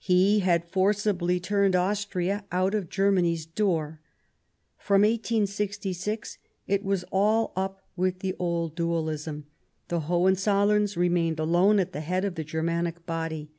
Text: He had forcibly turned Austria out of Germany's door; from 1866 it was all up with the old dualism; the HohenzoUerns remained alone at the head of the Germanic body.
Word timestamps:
He 0.00 0.40
had 0.40 0.64
forcibly 0.68 1.38
turned 1.38 1.76
Austria 1.76 2.44
out 2.50 2.74
of 2.74 2.88
Germany's 2.88 3.46
door; 3.46 4.00
from 4.76 5.02
1866 5.02 6.38
it 6.66 6.82
was 6.84 7.04
all 7.12 7.52
up 7.54 7.86
with 7.94 8.18
the 8.18 8.34
old 8.40 8.74
dualism; 8.74 9.46
the 9.86 10.00
HohenzoUerns 10.00 10.96
remained 10.96 11.38
alone 11.38 11.78
at 11.78 11.92
the 11.92 12.00
head 12.00 12.24
of 12.24 12.34
the 12.34 12.42
Germanic 12.42 13.06
body. 13.06 13.52